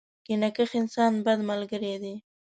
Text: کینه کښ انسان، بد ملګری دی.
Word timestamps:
کینه 0.25 0.49
کښ 0.55 0.71
انسان، 0.81 1.13
بد 1.25 1.39
ملګری 1.49 1.95
دی. 2.03 2.15